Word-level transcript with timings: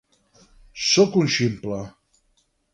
Soc 0.85 1.19
un 1.23 1.29
ximple. 1.37 1.81